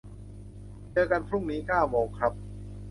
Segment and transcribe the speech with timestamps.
[0.91, 2.33] เจอกันพรุ่งนี้ เก้าโมงครับ